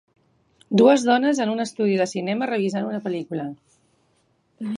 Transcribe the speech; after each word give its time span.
Dues 0.81 1.03
dones 1.09 1.41
en 1.45 1.51
un 1.55 1.63
estudi 1.65 1.99
de 2.01 2.07
cinema 2.15 2.49
revisant 2.53 2.89
una 2.89 3.03
pel·lícula 3.05 3.47